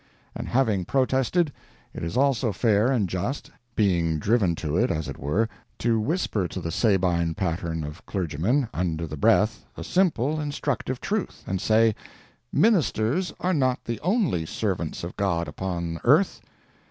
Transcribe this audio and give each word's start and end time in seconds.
And 0.33 0.47
having 0.49 0.83
protested, 0.83 1.53
it 1.93 2.01
is 2.03 2.17
also 2.17 2.51
fair 2.51 2.91
and 2.91 3.07
just—being 3.07 4.17
driven 4.17 4.55
to 4.55 4.75
it, 4.75 4.89
as 4.89 5.07
it 5.07 5.19
were—to 5.19 5.99
whisper 5.99 6.47
to 6.47 6.59
the 6.59 6.71
Sabine 6.71 7.35
pattern 7.35 7.83
of 7.83 8.03
clergyman, 8.07 8.67
under 8.73 9.05
the 9.05 9.15
breath, 9.15 9.63
a 9.77 9.83
simple, 9.83 10.39
instructive 10.41 10.99
truth, 11.01 11.43
and 11.45 11.61
say, 11.61 11.93
"Ministers 12.51 13.31
are 13.41 13.53
not 13.53 13.85
the 13.85 13.99
only 13.99 14.43
servants 14.47 15.03
of 15.03 15.15
God 15.17 15.47
upon 15.47 15.99
earth. 16.03 16.41